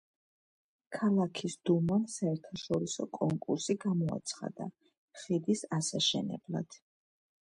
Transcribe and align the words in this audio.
ქალაქის 0.95 1.57
დუმამ 1.69 2.07
საერთაშორისო 2.13 3.05
კონკურსი 3.17 3.75
გამოაცხადა, 3.83 4.67
ხიდის 5.21 5.63
ასაშენებლად. 5.79 6.79